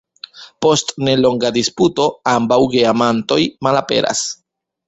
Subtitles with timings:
[0.65, 4.29] Post nelonga disputo, ambaŭ geamantoj malaperas.